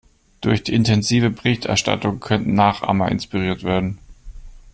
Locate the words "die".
0.63-0.73